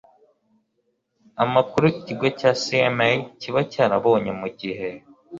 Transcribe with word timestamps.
amakuru 1.43 1.85
ikigo 1.93 2.27
cma 2.39 3.07
kiba 3.39 3.59
cyarabonye 3.71 4.31
mu 4.39 4.47
gihe 4.59 4.87